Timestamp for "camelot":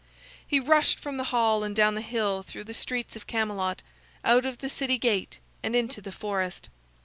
3.27-3.83